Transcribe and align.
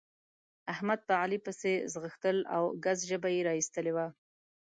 احمد 0.73 0.99
په 1.07 1.13
علي 1.21 1.39
پسې 1.45 1.73
ځغستل 1.93 2.37
او 2.55 2.63
ګز 2.85 2.99
ژبه 3.09 3.29
يې 3.35 3.41
را 3.47 3.53
اېستلې 3.59 3.91
وه. 3.95 4.07